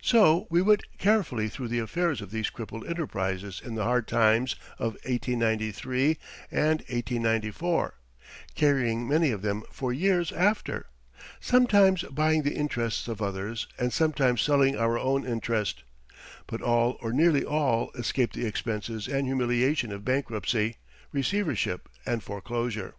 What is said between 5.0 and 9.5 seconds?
1893 and 1894, carrying many of